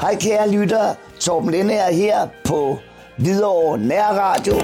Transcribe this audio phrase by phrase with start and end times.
[0.00, 2.78] Hej kære lyttere, Torben Linde er her på
[3.18, 4.58] Hvidovre Nærradio 95,2.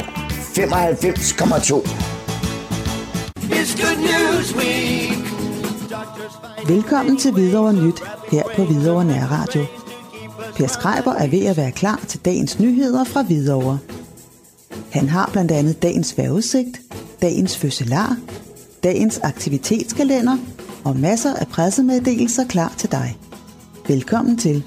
[6.68, 9.64] Velkommen til Hvidovre Nyt her på Hvidovre Nærradio.
[10.56, 13.78] Per Skreiber er ved at være klar til dagens nyheder fra Hvidovre.
[14.92, 16.80] Han har blandt andet dagens vejrudsigt,
[17.22, 18.16] dagens fødselar,
[18.82, 20.36] dagens aktivitetskalender
[20.84, 23.18] og masser af pressemeddelelser klar til dig.
[23.88, 24.64] Velkommen til.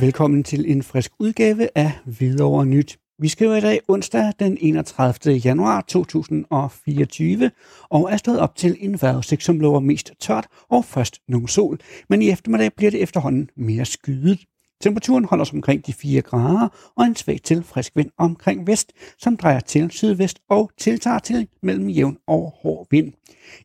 [0.00, 2.98] Velkommen til en frisk udgave af Hvidovre Nyt.
[3.18, 5.34] Vi skriver i dag onsdag den 31.
[5.34, 7.50] januar 2024
[7.90, 11.78] og er stået op til en vejrudsigt, som lover mest tørt og først nogen sol,
[12.08, 14.44] men i eftermiddag bliver det efterhånden mere skydet.
[14.82, 18.92] Temperaturen holder sig omkring de 4 grader og en svag til frisk vind omkring vest,
[19.18, 23.12] som drejer til sydvest og tiltager til mellem jævn og hård vind.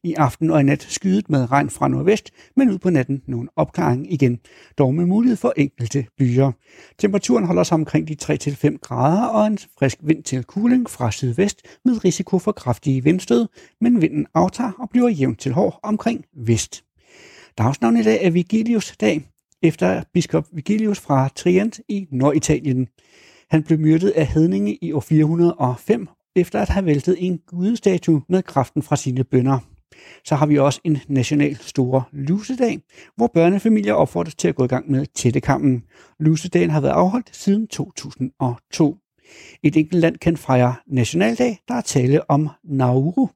[0.04, 3.50] I aften og i nat skydet med regn fra nordvest, men ud på natten nogen
[3.56, 4.40] opklaring igen,
[4.78, 6.52] dog med mulighed for enkelte byer.
[6.98, 11.62] Temperaturen holder sig omkring de 3-5 grader og en frisk vind til kuling fra sydvest
[11.86, 13.48] med risiko for kraftige vindstød,
[13.82, 16.84] men vinden aftager og bliver jævn til hård omkring vest.
[17.58, 19.28] Dagsnavnet i dag er Vigilius dag,
[19.64, 22.88] efter biskop Vigilius fra Trient i Norditalien.
[23.50, 28.44] Han blev myrdet af hedninge i år 405, efter at have væltet en gudestatue med
[28.44, 29.60] kraften fra sine bønder.
[30.26, 32.80] Så har vi også en national store lusedag,
[33.16, 35.84] hvor børnefamilier opfordres til at gå i gang med tættekampen.
[36.20, 38.98] Lusedagen har været afholdt siden 2002.
[39.64, 43.28] Et enkelt land kan fejre nationaldag, der er tale om Nauru.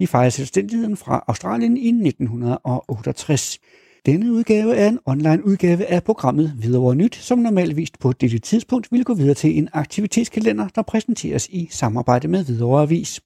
[0.00, 3.58] De fejrer selvstændigheden fra Australien i 1968.
[4.06, 8.38] Denne udgave er en online udgave af programmet Hvidovre Nyt, som normalt vist på dette
[8.38, 13.20] tidspunkt vil gå videre til en aktivitetskalender, der præsenteres i samarbejde med Hvidovre Avis.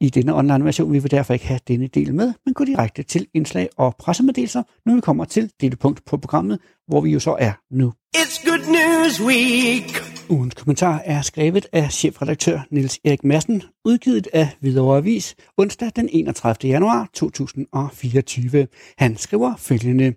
[0.00, 3.02] I denne online version vil vi derfor ikke have denne del med, men gå direkte
[3.02, 7.20] til indslag og pressemeddelelser, når vi kommer til dette punkt på programmet, hvor vi jo
[7.20, 7.92] så er nu.
[8.16, 10.07] It's Good News Week.
[10.30, 16.08] Ugens kommentar er skrevet af chefredaktør Niels Erik Madsen, udgivet af Hvidovre Avis onsdag den
[16.12, 16.70] 31.
[16.70, 18.66] januar 2024.
[18.98, 20.14] Han skriver følgende.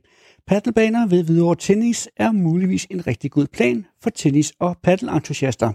[0.47, 5.71] Paddelbaner ved Hvidovre Tennis er muligvis en rigtig god plan for tennis- og paddelentusiaster.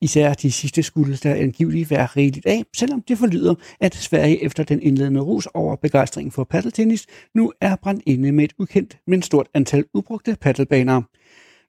[0.00, 4.64] Især de sidste skulle der angiveligt være rigeligt af, selvom det forlyder, at Sverige efter
[4.64, 9.22] den indledende rus over begejstringen for paddeltennis nu er brændt inde med et ukendt, men
[9.22, 11.02] stort antal ubrugte paddelbaner.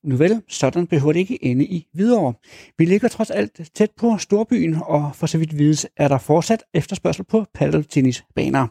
[0.04, 2.34] Nu vel, sådan behøver det ikke ende i Hvidovre.
[2.78, 6.64] Vi ligger trods alt tæt på storbyen, og for så vidt vides er der fortsat
[6.74, 8.68] efterspørgsel på paddeltennisbaner.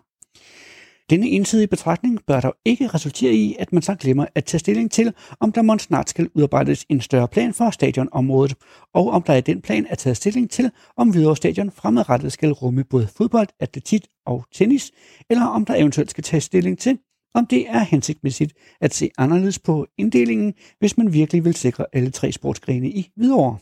[1.11, 4.91] Denne ensidige betragtning bør dog ikke resultere i, at man så glemmer at tage stilling
[4.91, 8.55] til, om der måske snart skal udarbejdes en større plan for stadionområdet,
[8.95, 12.53] og om der i den plan er taget stilling til, om Hvidovre Stadion fremadrettet skal
[12.53, 14.93] rumme både fodbold, atletik og tennis,
[15.31, 16.99] eller om der eventuelt skal tages stilling til,
[17.35, 22.11] om det er hensigtsmæssigt at se anderledes på inddelingen, hvis man virkelig vil sikre alle
[22.11, 23.59] tre sportsgrene i Hvidovre.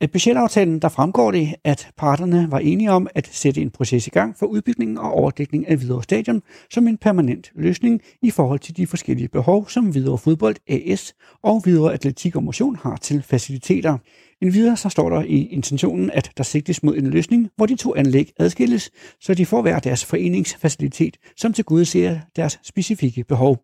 [0.00, 4.10] Af budgetaftalen der fremgår det, at parterne var enige om at sætte en proces i
[4.10, 8.76] gang for udbygningen og overdækning af Hvidovre Stadion som en permanent løsning i forhold til
[8.76, 13.98] de forskellige behov, som Hvidovre Fodbold AS og Hvidovre Atletik og Motion har til faciliteter.
[14.42, 17.76] En videre så står der i intentionen, at der sigtes mod en løsning, hvor de
[17.76, 18.90] to anlæg adskilles,
[19.20, 23.58] så de får hver deres foreningsfacilitet, som tilgodeser deres specifikke behov.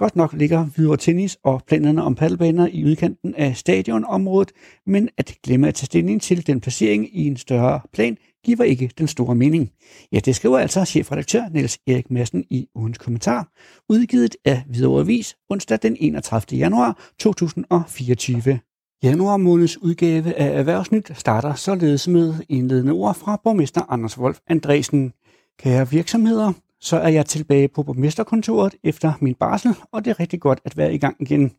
[0.00, 4.52] Godt nok ligger videre tennis og planerne om paddelbaner i udkanten af stadionområdet,
[4.86, 8.90] men at glemme at tage stilling til den placering i en større plan giver ikke
[8.98, 9.70] den store mening.
[10.12, 13.48] Ja, det skriver altså chefredaktør Niels Erik Madsen i ugens kommentar,
[13.88, 16.58] udgivet af Hvidovre Avis onsdag den 31.
[16.58, 18.58] januar 2024.
[19.02, 25.12] Januar måneds udgave af Erhvervsnyt starter således med indledende ord fra borgmester Anders Wolf Andresen.
[25.58, 30.40] Kære virksomheder, så er jeg tilbage på borgmesterkontoret efter min barsel, og det er rigtig
[30.40, 31.52] godt at være i gang igen.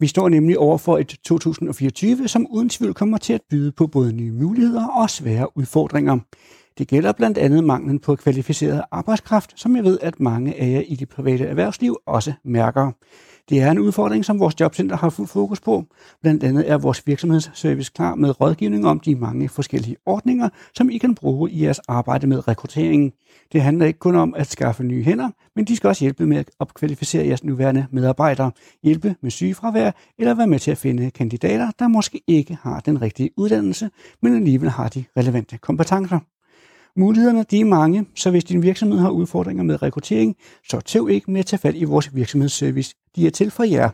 [0.00, 3.86] Vi står nemlig over for et 2024, som uden tvivl kommer til at byde på
[3.86, 6.18] både nye muligheder og svære udfordringer.
[6.78, 10.80] Det gælder blandt andet manglen på kvalificeret arbejdskraft, som jeg ved, at mange af jer
[10.80, 12.92] i det private erhvervsliv også mærker.
[13.48, 15.84] Det er en udfordring, som vores jobcenter har fuld fokus på.
[16.22, 20.98] Blandt andet er vores virksomhedsservice klar med rådgivning om de mange forskellige ordninger, som I
[20.98, 23.12] kan bruge i jeres arbejde med rekrutteringen.
[23.52, 26.36] Det handler ikke kun om at skaffe nye hænder, men de skal også hjælpe med
[26.36, 28.52] at opkvalificere jeres nuværende medarbejdere,
[28.82, 33.02] hjælpe med sygefravær eller være med til at finde kandidater, der måske ikke har den
[33.02, 33.90] rigtige uddannelse,
[34.22, 36.18] men alligevel har de relevante kompetencer.
[36.96, 40.36] Mulighederne de er mange, så hvis din virksomhed har udfordringer med rekruttering,
[40.68, 42.94] så tøv ikke med at tage fat i vores virksomhedsservice.
[43.16, 43.90] De er til for jer.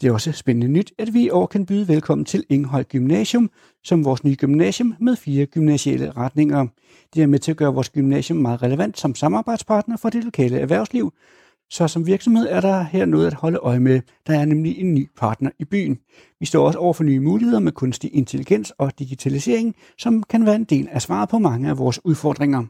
[0.00, 3.50] Det er også spændende nyt, at vi i år kan byde velkommen til Inghøj Gymnasium,
[3.84, 6.66] som vores nye gymnasium med fire gymnasiale retninger.
[7.14, 10.58] Det er med til at gøre vores gymnasium meget relevant som samarbejdspartner for det lokale
[10.58, 11.12] erhvervsliv,
[11.70, 14.00] så som virksomhed er der her noget at holde øje med.
[14.26, 15.98] Der er nemlig en ny partner i byen.
[16.40, 20.56] Vi står også over for nye muligheder med kunstig intelligens og digitalisering, som kan være
[20.56, 22.64] en del af svaret på mange af vores udfordringer.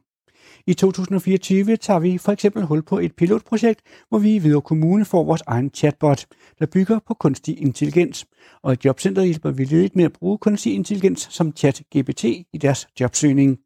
[0.66, 5.04] I 2024 tager vi for eksempel hul på et pilotprojekt, hvor vi i Hvidovre Kommune
[5.04, 6.26] får vores egen chatbot,
[6.58, 8.26] der bygger på kunstig intelligens.
[8.62, 12.88] Og i Jobcenteret hjælper vi ledigt med at bruge kunstig intelligens som chat-GPT i deres
[13.00, 13.58] jobsøgning.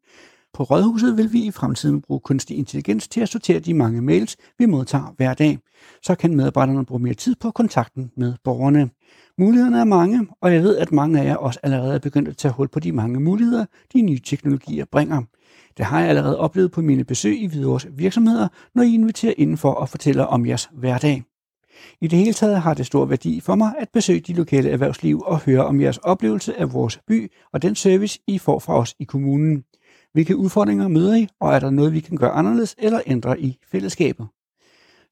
[0.55, 4.37] På Rådhuset vil vi i fremtiden bruge kunstig intelligens til at sortere de mange mails,
[4.59, 5.59] vi modtager hver dag.
[6.01, 8.89] Så kan medarbejderne bruge mere tid på kontakten med borgerne.
[9.37, 12.37] Mulighederne er mange, og jeg ved, at mange af jer også allerede er begyndt at
[12.37, 15.21] tage hul på de mange muligheder, de nye teknologier bringer.
[15.77, 19.71] Det har jeg allerede oplevet på mine besøg i Hvidovres virksomheder, når I inviterer indenfor
[19.71, 21.23] og fortæller om jeres hverdag.
[22.01, 25.21] I det hele taget har det stor værdi for mig at besøge de lokale erhvervsliv
[25.25, 28.95] og høre om jeres oplevelse af vores by og den service, I får fra os
[28.99, 29.63] i kommunen.
[30.15, 33.57] Hvilke udfordringer møder I, og er der noget, vi kan gøre anderledes eller ændre i
[33.71, 34.27] fællesskabet?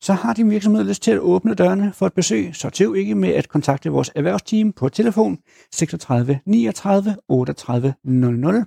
[0.02, 3.16] Så har din virksomhed lyst til at åbne dørene for et besøg, så tøv ikke
[3.16, 5.38] med at kontakte vores erhvervsteam på telefon
[5.72, 8.66] 36 39 38 00,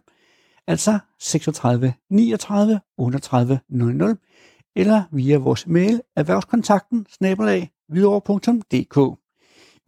[0.67, 4.17] altså 36 39 38 00,
[4.77, 9.26] eller via vores mail erhvervskontakten snabelag videre.dk.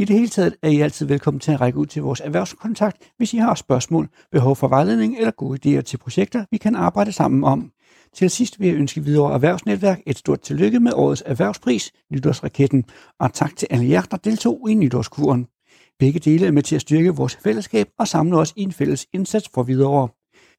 [0.01, 2.97] I det hele taget er I altid velkommen til at række ud til vores erhvervskontakt,
[3.17, 7.13] hvis I har spørgsmål, behov for vejledning eller gode idéer til projekter, vi kan arbejde
[7.13, 7.73] sammen om.
[8.15, 12.85] Til sidst vil jeg ønske videre Erhvervsnetværk et stort tillykke med årets erhvervspris, Nytårsraketten,
[13.21, 15.47] og tak til alle jer, der deltog i nytårskuren.
[15.99, 19.07] Begge dele er med til at styrke vores fællesskab og samle os i en fælles
[19.13, 20.09] indsats for videre.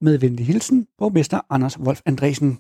[0.02, 2.60] Med venlig hilsen, borgmester Anders Wolf Andresen.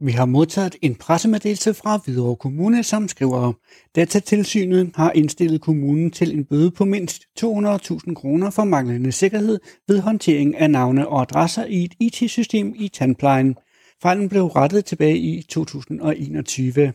[0.00, 3.52] Vi har modtaget en pressemeddelelse fra Hvidovre Kommune, som skriver,
[3.96, 9.58] Datatilsynet har indstillet kommunen til en bøde på mindst 200.000 kroner for manglende sikkerhed
[9.88, 13.54] ved håndtering af navne og adresser i et IT-system i tandplejen.
[14.02, 16.92] Fejlen blev rettet tilbage i 2021.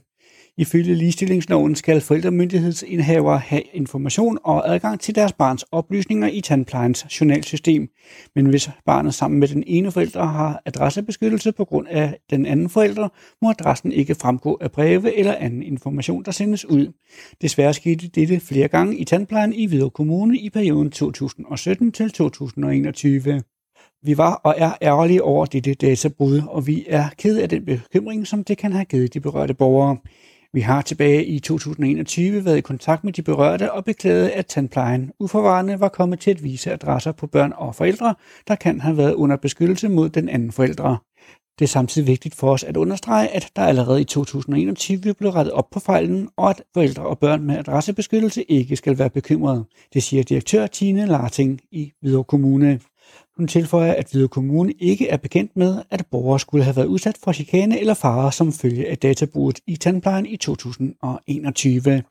[0.61, 7.89] Ifølge ligestillingsloven skal forældremyndighedsindehavere have information og adgang til deres barns oplysninger i tandplejens journalsystem.
[8.35, 12.69] Men hvis barnet sammen med den ene forælder har adressebeskyttelse på grund af den anden
[12.69, 13.07] forælder,
[13.41, 16.93] må adressen ikke fremgå af breve eller anden information, der sendes ud.
[17.41, 23.41] Desværre skete dette flere gange i tandplejen i Hvidovre Kommune i perioden 2017 til 2021.
[24.03, 28.27] Vi var og er ærgerlige over dette databrud, og vi er ked af den bekymring,
[28.27, 29.97] som det kan have givet de berørte borgere.
[30.53, 35.11] Vi har tilbage i 2021 været i kontakt med de berørte og beklaget, at tandplejen
[35.19, 38.15] uforvarende var kommet til at vise adresser på børn og forældre,
[38.47, 40.97] der kan have været under beskyttelse mod den anden forældre.
[41.59, 45.53] Det er samtidig vigtigt for os at understrege, at der allerede i 2021 blev rettet
[45.53, 49.65] op på fejlen, og at forældre og børn med adressebeskyttelse ikke skal være bekymrede.
[49.93, 52.79] Det siger direktør Tine Larting i Hvidovre Kommune.
[53.41, 57.17] Hun tilføjer, at Hvide Kommune ikke er bekendt med, at borgere skulle have været udsat
[57.23, 62.03] for chikane eller fare som følge af databruddet i tandplejen i 2021.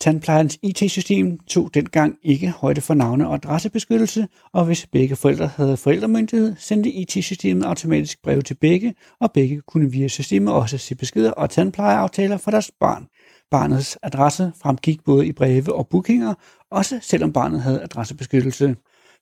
[0.00, 5.76] Tandplejens IT-system tog dengang ikke højde for navne- og adressebeskyttelse, og hvis begge forældre havde
[5.76, 11.30] forældremyndighed, sendte IT-systemet automatisk brev til begge, og begge kunne via systemet også se beskeder
[11.30, 13.06] og tandplejeaftaler for deres barn.
[13.50, 16.34] Barnets adresse fremgik både i breve og bookinger,
[16.70, 18.76] også selvom barnet havde adressebeskyttelse.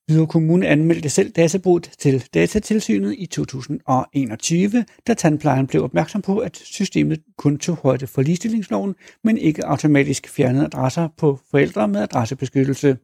[0.07, 6.57] Hvidovre Kommune anmeldte selv databrud til Datatilsynet i 2021, da tandplejen blev opmærksom på, at
[6.57, 12.97] systemet kun tog højde for ligestillingsloven, men ikke automatisk fjernede adresser på forældre med adressebeskyttelse.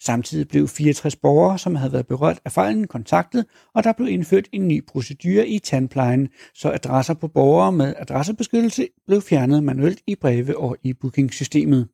[0.00, 4.48] Samtidig blev 64 borgere, som havde været berørt af fejlen, kontaktet, og der blev indført
[4.52, 10.14] en ny procedure i tandplejen, så adresser på borgere med adressebeskyttelse blev fjernet manuelt i
[10.14, 11.88] breve og i bookingsystemet.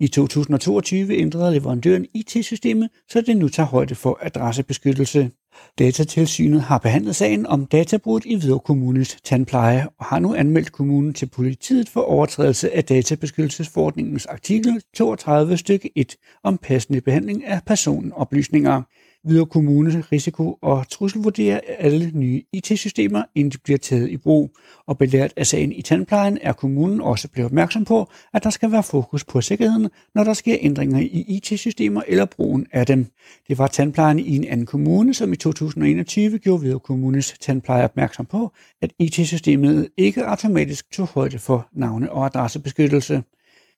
[0.00, 5.30] I 2022 ændrede leverandøren IT-systemet, så det nu tager højde for adressebeskyttelse.
[5.78, 11.14] Datatilsynet har behandlet sagen om databrud i Hvidovre Kommunes tandpleje og har nu anmeldt kommunen
[11.14, 18.82] til politiet for overtrædelse af databeskyttelsesforordningens artikel 32 stykke 1 om passende behandling af personoplysninger.
[19.26, 24.50] Hvidovre Kommune risiko- og trusselvurderer alle nye IT-systemer, inden de bliver taget i brug.
[24.86, 28.72] Og belært af sagen i tandplejen er kommunen også blevet opmærksom på, at der skal
[28.72, 33.06] være fokus på sikkerheden, når der sker ændringer i IT-systemer eller brugen af dem.
[33.48, 38.26] Det var tandplejen i en anden kommune, som i 2021 gjorde Hvidovre Kommunes tandpleje opmærksom
[38.26, 38.52] på,
[38.82, 43.22] at IT-systemet ikke automatisk tog højde for navne- og adressebeskyttelse.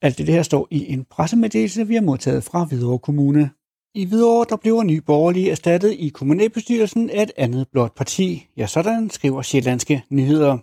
[0.03, 3.51] Alt det her står i en pressemeddelelse, vi har modtaget fra Hvidovre Kommune.
[3.95, 8.47] I Hvidovre der bliver Ny Borgerlige erstattet i kommunalbestyrelsen af et andet blot parti.
[8.57, 10.59] Ja, sådan skriver Sjællandske Nyheder.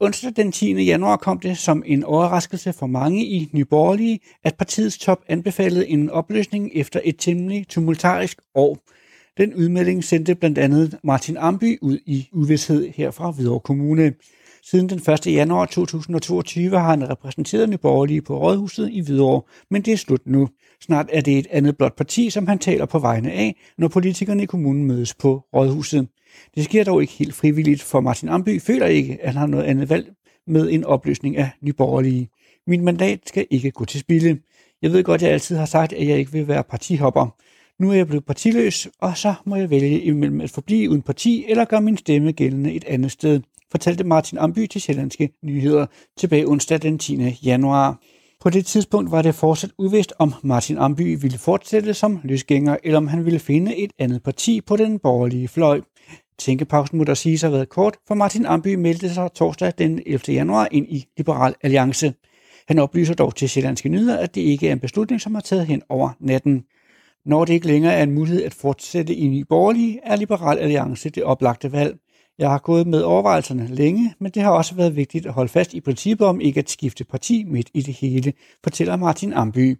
[0.00, 0.72] Onsdag den 10.
[0.72, 5.88] januar kom det som en overraskelse for mange i Ny Borgerlige, at partiets top anbefalede
[5.88, 8.78] en opløsning efter et temmelig tumultarisk år.
[9.36, 14.12] Den udmelding sendte blandt andet Martin Amby ud i uvidshed her fra Hvidovre Kommune.
[14.62, 15.26] Siden den 1.
[15.26, 20.26] januar 2022 har han repræsenteret Nye Borgerlige på Rådhuset i Hvidovre, men det er slut
[20.26, 20.48] nu.
[20.82, 24.42] Snart er det et andet blot parti, som han taler på vegne af, når politikerne
[24.42, 26.08] i kommunen mødes på Rådhuset.
[26.54, 29.64] Det sker dog ikke helt frivilligt, for Martin Amby føler ikke, at han har noget
[29.64, 30.12] andet valg
[30.46, 32.28] med en opløsning af nyborgerlige.
[32.66, 34.38] Min mandat skal ikke gå til spilde.
[34.82, 37.36] Jeg ved godt, at jeg altid har sagt, at jeg ikke vil være partihopper.
[37.82, 41.44] Nu er jeg blevet partiløs, og så må jeg vælge imellem at forblive uden parti
[41.48, 46.48] eller gøre min stemme gældende et andet sted, fortalte Martin Amby til Sjællandske Nyheder tilbage
[46.48, 47.16] onsdag den 10.
[47.44, 48.00] januar.
[48.40, 52.98] På det tidspunkt var det fortsat uvist, om Martin Amby ville fortsætte som løsgænger, eller
[52.98, 55.80] om han ville finde et andet parti på den borgerlige fløj.
[56.38, 60.20] Tænkepausen må der sige sig været kort, for Martin Amby meldte sig torsdag den 11.
[60.28, 62.14] januar ind i Liberal Alliance.
[62.68, 65.66] Han oplyser dog til Sjællandske Nyheder, at det ikke er en beslutning, som har taget
[65.66, 66.64] hen over natten.
[67.26, 71.10] Når det ikke længere er en mulighed at fortsætte i Ny Borgerlige, er Liberal Alliance
[71.10, 71.96] det oplagte valg.
[72.38, 75.74] Jeg har gået med overvejelserne længe, men det har også været vigtigt at holde fast
[75.74, 78.32] i princippet om ikke at skifte parti midt i det hele,
[78.64, 79.78] fortæller Martin Amby.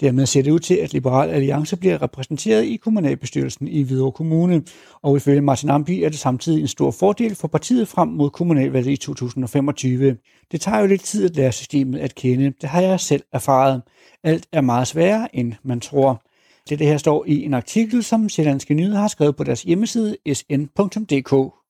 [0.00, 4.62] Dermed ser det ud til, at Liberal Alliance bliver repræsenteret i kommunalbestyrelsen i Hvidovre Kommune,
[5.02, 8.92] og ifølge Martin Amby er det samtidig en stor fordel for partiet frem mod kommunalvalget
[8.92, 10.16] i 2025.
[10.52, 12.52] Det tager jo lidt tid at lære systemet at kende.
[12.60, 13.82] Det har jeg selv erfaret.
[14.24, 16.22] Alt er meget sværere, end man tror.
[16.68, 20.16] Det, det her står i en artikel, som Sjællandske Nyheder har skrevet på deres hjemmeside
[20.34, 21.63] sn.dk.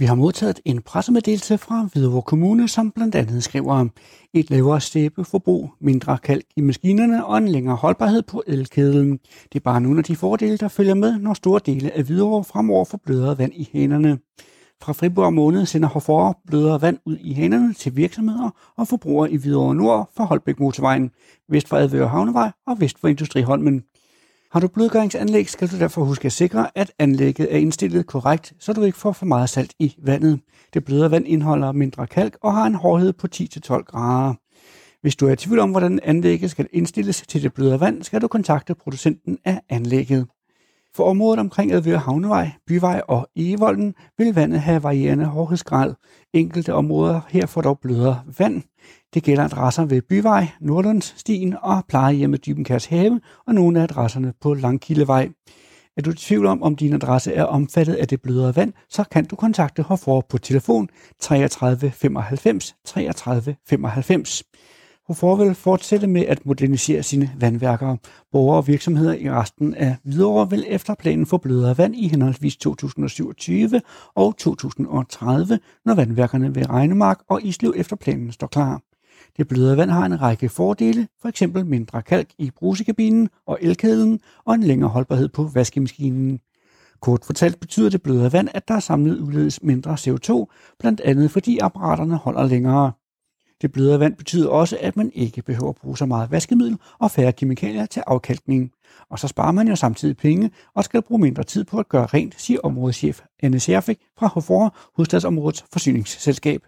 [0.00, 3.90] Vi har modtaget en pressemeddelelse fra Hvidovre Kommune, som blandt andet skriver om
[4.34, 9.18] et lavere stæbeforbrug, mindre kalk i maskinerne og en længere holdbarhed på elkedlen.
[9.52, 12.44] Det er bare nogle af de fordele, der følger med, når store dele af Hvidovre
[12.44, 14.18] fremover får blødere vand i hænerne.
[14.82, 19.36] Fra Friborg måned sender Hofor blødere vand ud i hænerne til virksomheder og forbrugere i
[19.36, 21.10] Hvidovre Nord for Holbæk Motorvejen,
[21.48, 23.82] vest for Advøre Havnevej og vest for Industriholmen.
[24.52, 28.72] Har du blødgøringsanlæg, skal du derfor huske at sikre, at anlægget er indstillet korrekt, så
[28.72, 30.40] du ikke får for meget salt i vandet.
[30.74, 34.34] Det bløde vand indeholder mindre kalk og har en hårdhed på 10-12 grader.
[35.02, 38.20] Hvis du er i tvivl om, hvordan anlægget skal indstilles til det bløde vand, skal
[38.20, 40.26] du kontakte producenten af anlægget.
[40.96, 45.94] For området omkring Advør Havnevej, Byvej og Egevolden vil vandet have varierende hårdhedsgrad.
[46.34, 48.62] Enkelte områder her får dog blødere vand.
[49.14, 54.54] Det gælder adresser ved Byvej, Nordlundsstien og plejehjemmet Dybenkærs Have og nogle af adresserne på
[54.54, 55.28] Langkildevej.
[55.96, 59.04] Er du i tvivl om, om din adresse er omfattet af det blødere vand, så
[59.10, 60.88] kan du kontakte Hofor på telefon
[61.20, 64.42] 33 95 33 95.
[65.10, 67.96] Hofor vil fortsætte med at modernisere sine vandværker.
[68.32, 72.56] Borgere og virksomheder i resten af Hvidovre vil efter planen få blødere vand i henholdsvis
[72.56, 73.80] 2027
[74.14, 78.82] og 2030, når vandværkerne ved Regnemark og Islev efter planen står klar.
[79.36, 81.42] Det blødere vand har en række fordele, f.eks.
[81.64, 86.38] mindre kalk i brusekabinen og elkedlen og en længere holdbarhed på vaskemaskinen.
[87.00, 90.46] Kort fortalt betyder det blødere vand, at der er samlet udledes mindre CO2,
[90.78, 92.92] blandt andet fordi apparaterne holder længere.
[93.62, 97.10] Det blødere vand betyder også, at man ikke behøver at bruge så meget vaskemiddel og
[97.10, 98.72] færre kemikalier til afkalkning.
[99.10, 102.06] Og så sparer man jo samtidig penge og skal bruge mindre tid på at gøre
[102.06, 106.62] rent, siger områdeschef Anne Serfik fra Hofor, Hovedstadsområdets forsyningsselskab.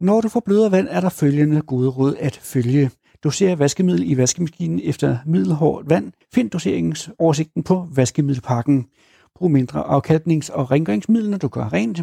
[0.00, 2.90] Når du får blødere vand, er der følgende gode råd at følge.
[3.24, 6.12] Doser vaskemiddel i vaskemaskinen efter middelhårdt vand.
[6.34, 8.86] Find doseringsoversigten på vaskemiddelpakken.
[9.34, 12.02] Brug mindre afkalknings- og rengøringsmiddel, når du gør rent.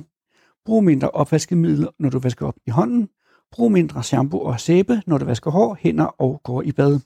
[0.66, 3.10] Brug mindre opvaskemiddel, når du vasker op i hånden.
[3.54, 7.00] Brug mindre shampoo og sæbe, når du vasker hår, hænder og går i bad.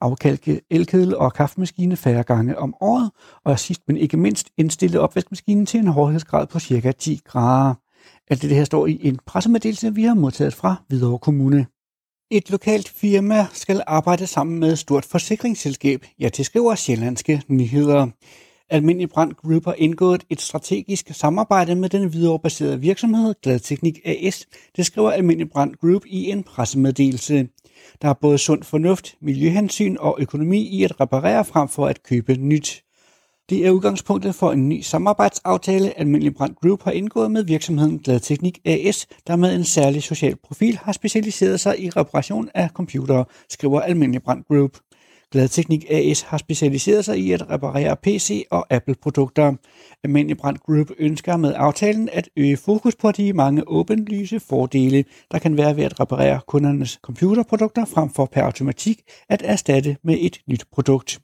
[0.00, 3.10] Afkalke elkedel og kaffemaskine færre gange om året.
[3.44, 6.92] Og sidst men ikke mindst, indstille opvaskemaskinen til en hårdhedsgrad på ca.
[6.92, 7.74] 10 grader.
[8.30, 11.66] Alt det her står i en pressemeddelelse, vi har modtaget fra Hvidovre Kommune.
[12.30, 16.06] Et lokalt firma skal arbejde sammen med et stort forsikringsselskab.
[16.18, 18.06] Ja, det skriver Sjællandske Nyheder.
[18.70, 24.46] Almindelig Brand Group har indgået et strategisk samarbejde med den viderebaserede virksomhed Gladteknik AS.
[24.76, 27.48] Det skriver Almindelig Brand Group i en pressemeddelelse.
[28.02, 32.34] Der er både sund fornuft, miljøhensyn og økonomi i at reparere frem for at købe
[32.34, 32.82] nyt.
[33.50, 38.58] Det er udgangspunktet for en ny samarbejdsaftale, Almindelig Brand Group har indgået med virksomheden Gladteknik
[38.64, 43.80] AS, der med en særlig social profil har specialiseret sig i reparation af computere, skriver
[43.80, 44.78] Almindelig Brand Group.
[45.32, 49.54] Gladteknik AS har specialiseret sig i at reparere PC- og Apple-produkter.
[50.04, 55.38] Almindelig Brand Group ønsker med aftalen at øge fokus på de mange åbenlyse fordele, der
[55.38, 60.40] kan være ved at reparere kundernes computerprodukter frem for per automatik at erstatte med et
[60.46, 61.20] nyt produkt.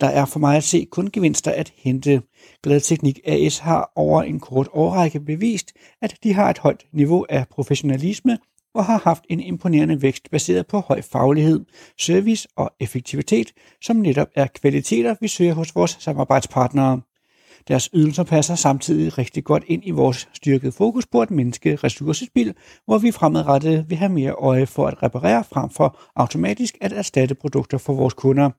[0.00, 2.22] Der er for mig at se kun gevinster at hente.
[2.62, 7.48] Gladteknik AS har over en kort årrække bevist, at de har et højt niveau af
[7.48, 8.38] professionalisme
[8.74, 11.64] og har haft en imponerende vækst baseret på høj faglighed,
[12.00, 17.00] service og effektivitet, som netop er kvaliteter, vi søger hos vores samarbejdspartnere.
[17.68, 22.54] Deres ydelser passer samtidig rigtig godt ind i vores styrkede fokus på at mindske ressourcespil,
[22.84, 27.34] hvor vi fremadrettet vil have mere øje for at reparere frem for automatisk at erstatte
[27.34, 28.50] produkter for vores kunder.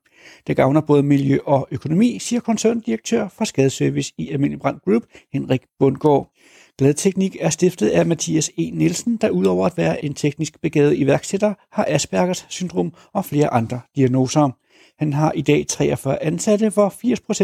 [0.46, 5.02] Det gavner både miljø og økonomi, siger koncerndirektør for Skadeservice i Almindelig Brand Group,
[5.32, 6.32] Henrik Bundgaard.
[6.78, 8.70] Bladteknik er stiftet af Mathias E.
[8.70, 13.80] Nielsen, der udover at være en teknisk begavet iværksætter, har Aspergers syndrom og flere andre
[13.96, 14.50] diagnoser.
[14.98, 16.88] Han har i dag 43 ansatte, hvor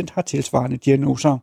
[0.02, 1.38] 80% har tilsvarende diagnoser.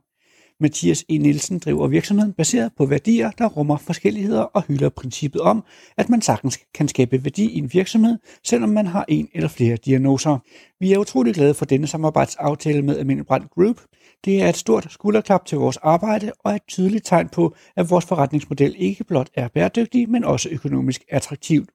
[0.60, 1.18] Mathias E.
[1.18, 5.64] Nielsen driver virksomheden baseret på værdier, der rummer forskelligheder og hylder princippet om,
[5.98, 9.78] at man sagtens kan skabe værdi i en virksomhed, selvom man har en eller flere
[9.78, 10.38] diagnoser.
[10.80, 13.82] Vi er utrolig glade for denne samarbejdsaftale med Almindelig Brand Group.
[14.26, 18.06] Det er et stort skulderklap til vores arbejde og et tydeligt tegn på, at vores
[18.06, 21.70] forretningsmodel ikke blot er bæredygtig, men også økonomisk attraktivt.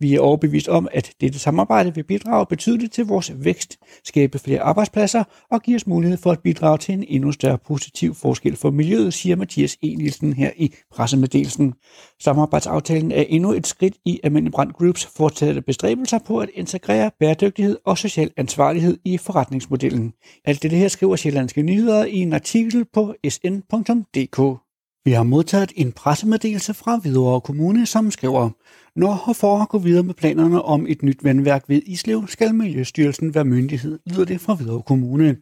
[0.00, 4.60] Vi er overbevist om, at dette samarbejde vil bidrage betydeligt til vores vækst, skabe flere
[4.60, 8.70] arbejdspladser og give os mulighed for at bidrage til en endnu større positiv forskel for
[8.70, 9.86] miljøet, siger Mathias E.
[9.86, 11.74] Nielsen her i pressemeddelelsen.
[12.20, 17.78] Samarbejdsaftalen er endnu et skridt i Almindelig Brand Groups fortsatte bestræbelser på at integrere bæredygtighed
[17.84, 20.12] og social ansvarlighed i forretningsmodellen.
[20.44, 24.60] Alt det her skriver Sjællandske Nyheder i en artikel på sn.dk.
[25.04, 28.50] Vi har modtaget en pressemeddelelse fra Hvidovre Kommune, som skriver,
[28.96, 33.44] når Hofor går videre med planerne om et nyt vandværk ved Islev, skal Miljøstyrelsen være
[33.44, 35.36] myndighed, lyder det fra Hvidovre Kommune.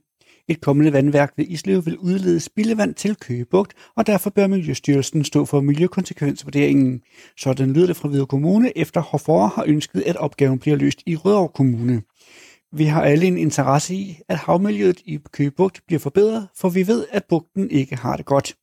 [0.48, 5.44] Et kommende vandværk ved Islev vil udlede spildevand til Køgebugt, og derfor bør Miljøstyrelsen stå
[5.44, 7.00] for miljøkonsekvensvurderingen.
[7.38, 11.16] Sådan lyder det fra Hvidovre Kommune, efter Hofor har ønsket, at opgaven bliver løst i
[11.16, 12.02] Rødovre Kommune.
[12.72, 17.04] Vi har alle en interesse i, at havmiljøet i Køgebugt bliver forbedret, for vi ved,
[17.10, 18.54] at bugten ikke har det godt.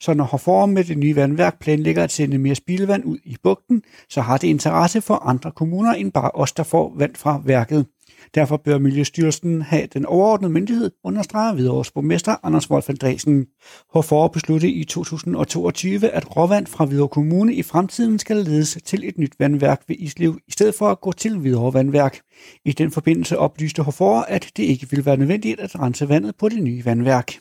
[0.00, 3.82] Så når Hoforum med det nye vandværk planlægger at sende mere spildevand ud i bugten,
[4.08, 7.86] så har det interesse for andre kommuner end bare os, der får vand fra værket.
[8.34, 13.46] Derfor bør Miljøstyrelsen have den overordnede myndighed, understreger Hvidovres borgmester Anders Wolf Andresen.
[13.92, 19.18] Hvorfor besluttede i 2022, at råvand fra Hvidovre Kommune i fremtiden skal ledes til et
[19.18, 22.20] nyt vandværk ved Islev, i stedet for at gå til Hvidovre Vandværk.
[22.64, 26.48] I den forbindelse oplyste Hofor, at det ikke ville være nødvendigt at rense vandet på
[26.48, 27.34] det nye vandværk.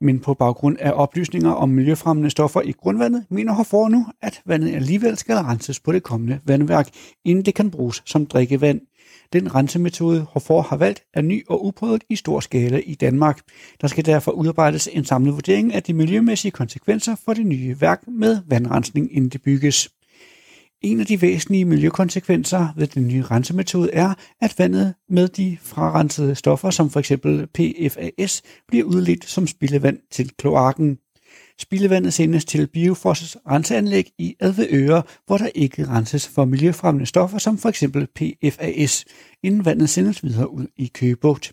[0.00, 4.74] Men på baggrund af oplysninger om miljøfremmende stoffer i grundvandet, mener Hofor nu, at vandet
[4.74, 6.88] alligevel skal renses på det kommende vandværk,
[7.24, 8.80] inden det kan bruges som drikkevand.
[9.32, 13.40] Den rensemetode, Hofor har valgt, er ny og uprøvet i stor skala i Danmark.
[13.80, 18.02] Der skal derfor udarbejdes en samlet vurdering af de miljømæssige konsekvenser for det nye værk
[18.08, 19.88] med vandrensning, inden det bygges.
[20.82, 26.34] En af de væsentlige miljøkonsekvenser ved den nye rensemetode er, at vandet med de frarensede
[26.34, 27.12] stoffer, som f.eks.
[27.54, 30.98] PFAS, bliver udledt som spildevand til kloakken.
[31.58, 37.58] Spildevandet sendes til Biofors renseanlæg i Adveøre, hvor der ikke renses for miljøfremmende stoffer som
[37.58, 37.84] f.eks.
[38.14, 39.04] PFAS,
[39.42, 41.52] inden vandet sendes videre ud i Køgebugt.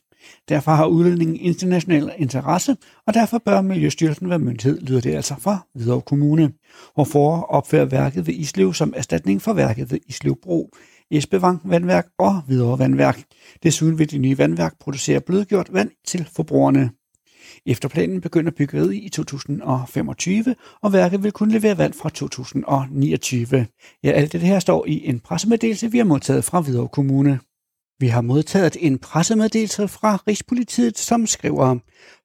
[0.49, 2.75] Derfor har udledningen international interesse,
[3.07, 6.51] og derfor bør Miljøstyrelsen være myndighed, lyder det altså fra Hvidovre Kommune.
[6.93, 10.69] Hvorfor opfører værket ved Islev som erstatning for værket ved Islev Bro,
[11.11, 13.23] Esbevang Vandværk og Hvidovre Vandværk.
[13.63, 16.89] Desuden vil de nye vandværk producere blødgjort vand til forbrugerne.
[17.65, 23.67] Efter planen begynder byggeriet i 2025, og værket vil kunne levere vand fra 2029.
[24.03, 27.39] Ja, alt det her står i en pressemeddelelse, vi har modtaget fra Hvidovre Kommune.
[28.03, 31.77] Vi har modtaget en pressemeddelelse fra Rigspolitiet, som skriver,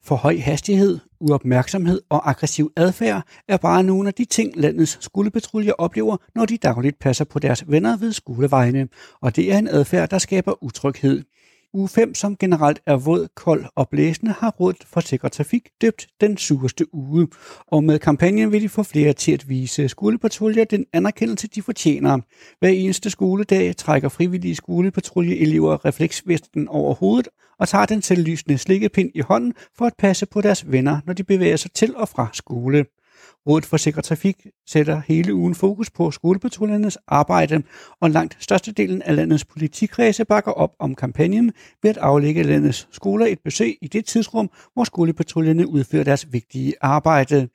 [0.04, 5.72] for høj hastighed, uopmærksomhed og aggressiv adfærd er bare nogle af de ting, landets skolepatruljer
[5.72, 8.88] oplever, når de dagligt passer på deres venner ved skolevejene,
[9.20, 11.22] og det er en adfærd, der skaber utryghed.
[11.78, 16.06] Uge 5, som generelt er våd, kold og blæsende, har Rådet for Sikker Trafik døbt
[16.20, 17.28] den sureste uge.
[17.66, 22.18] Og med kampagnen vil de få flere til at vise skolepatruljer den anerkendelse, de fortjener.
[22.60, 29.20] Hver eneste skoledag trækker frivillige skolepatruljeelever refleksvesten over hovedet og tager den selvlysende slikkepind i
[29.20, 32.84] hånden for at passe på deres venner, når de bevæger sig til og fra skole.
[33.46, 37.62] Rådet for Sikker Trafik sætter hele ugen fokus på skolepatruljernes arbejde,
[38.00, 43.26] og langt størstedelen af landets politikredse bakker op om kampagnen ved at aflægge landets skoler
[43.26, 47.48] et besøg i det tidsrum, hvor skolepatruljerne udfører deres vigtige arbejde.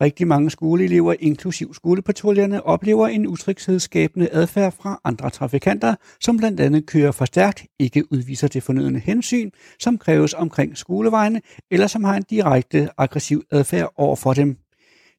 [0.00, 6.86] Rigtig mange skoleelever, inklusiv skolepatruljerne, oplever en utryghedsskabende adfærd fra andre trafikanter, som blandt andet
[6.86, 12.16] kører for stærkt, ikke udviser det fornødende hensyn, som kræves omkring skolevejene, eller som har
[12.16, 14.65] en direkte aggressiv adfærd over for dem.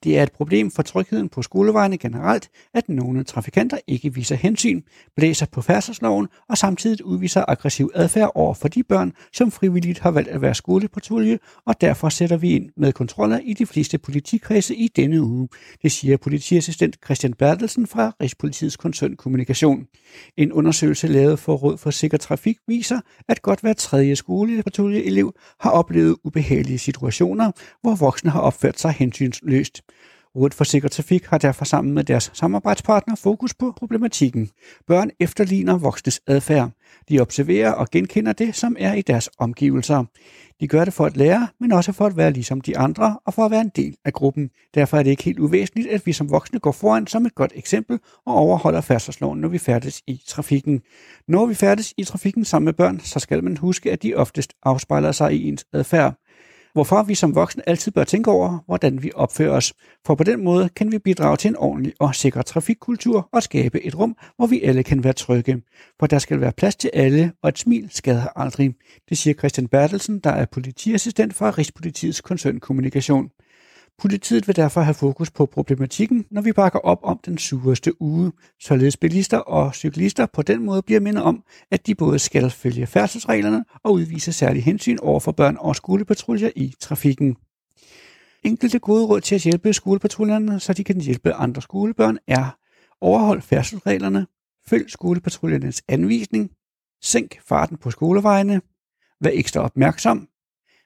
[0.04, 4.82] Det er et problem for trygheden på skolevejene generelt, at nogle trafikanter ikke viser hensyn,
[5.16, 10.12] blæser på færdselsloven og samtidig udviser aggressiv adfærd over for de børn, som frivilligt har
[10.12, 14.76] valgt at være skolepatrulje, og derfor sætter vi ind med kontroller i de fleste politikredse
[14.76, 15.48] i denne uge.
[15.82, 19.88] Det siger politiassistent Christian Bertelsen fra Rigspolitiets koncern Kommunikation.
[20.38, 25.70] En undersøgelse lavet for Råd for Sikker Trafik viser, at godt hver tredje skolepatruljeelev har
[25.72, 29.82] oplevet ubehagelige situationer, hvor voksne har opført sig hensynsløst.
[30.36, 34.50] Rådet for Sikker Trafik har derfor sammen med deres samarbejdspartner fokus på problematikken.
[34.88, 36.72] Børn efterligner voksnes adfærd.
[37.10, 40.04] De observerer og genkender det, som er i deres omgivelser.
[40.60, 43.34] De gør det for at lære, men også for at være ligesom de andre og
[43.34, 44.50] for at være en del af gruppen.
[44.76, 47.52] Derfor er det ikke helt uvæsentligt, at vi som voksne går foran som et godt
[47.56, 50.82] eksempel og overholder færdselsloven, når vi færdes i trafikken.
[51.28, 54.54] Når vi færdes i trafikken sammen med børn, så skal man huske, at de oftest
[54.64, 56.16] afspejler sig i ens adfærd
[56.74, 59.74] hvorfor vi som voksne altid bør tænke over, hvordan vi opfører os.
[60.06, 63.86] For på den måde kan vi bidrage til en ordentlig og sikker trafikkultur og skabe
[63.86, 65.62] et rum, hvor vi alle kan være trygge.
[66.00, 68.76] For der skal være plads til alle, og et smil skader aldrig.
[69.10, 73.30] Det siger Christian Bertelsen, der er politiassistent fra Rigspolitiets koncernkommunikation.
[74.02, 78.32] Politiet vil derfor have fokus på problematikken, når vi bakker op om den sureste uge,
[78.60, 82.88] således bilister og cyklister på den måde bliver mindet om, at de både skal følge
[82.88, 87.38] færdselsreglerne og udvise særlig hensyn over for børn og skolepatruljer i trafikken.
[88.44, 92.58] Enkelte gode råd til at hjælpe skolepatruljerne, så de kan hjælpe andre skolebørn, er
[93.02, 94.28] overhold færdselsreglerne,
[94.68, 96.52] følg skolepatruljernes anvisning,
[97.02, 98.62] sænk farten på skolevejene,
[99.22, 100.28] vær ekstra opmærksom,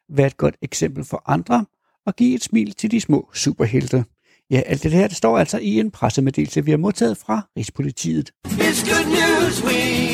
[0.10, 1.66] vær et godt eksempel for andre,
[2.08, 4.04] og give et smil til de små superhelte.
[4.52, 8.32] Ja, alt det her det står altså i en pressemeddelelse, vi har modtaget fra Rigspolitiet.
[8.48, 10.12] It's good news week.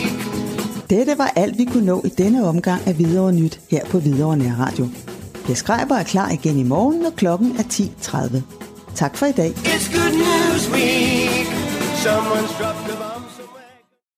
[0.89, 4.37] Dette var alt, vi kunne nå i denne omgang af Hvidovre Nyt her på Hvidovre
[4.37, 4.87] Nærradio.
[5.49, 8.41] Jeg skriver er klar igen i morgen, når klokken er 10.30.
[8.95, 9.49] Tak for i dag.
[9.49, 11.47] It's good news week.
[12.05, 13.06] Someone's dropped a.